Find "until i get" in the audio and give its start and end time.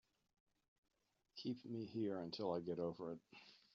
2.17-2.79